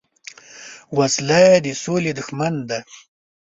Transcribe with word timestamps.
وسله 0.97 1.43
د 1.65 1.67
سولې 1.83 2.11
دښمن 2.19 2.55
ده 2.69 2.79